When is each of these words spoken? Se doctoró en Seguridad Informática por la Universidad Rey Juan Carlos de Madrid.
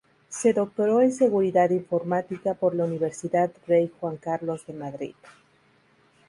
Se 0.29 0.51
doctoró 0.51 1.01
en 1.01 1.11
Seguridad 1.11 1.69
Informática 1.69 2.55
por 2.55 2.73
la 2.73 2.85
Universidad 2.85 3.51
Rey 3.67 3.91
Juan 3.99 4.17
Carlos 4.17 4.65
de 4.65 4.73
Madrid. 4.73 5.13